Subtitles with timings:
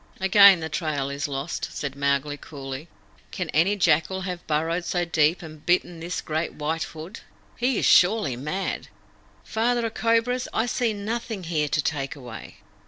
[0.19, 2.87] "Again the trail is lost," said Mowgli coolly.
[3.29, 7.19] "Can any jackal have burrowed so deep and bitten this great White Hood?
[7.55, 8.87] He is surely mad.
[9.43, 12.57] Father of Cobras, I see nothing here to take away."